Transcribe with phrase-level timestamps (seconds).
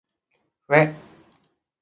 [0.65, 0.95] ふぇ